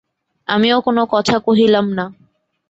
[0.47, 2.05] আমিও কোনো কথা কহিলাম না।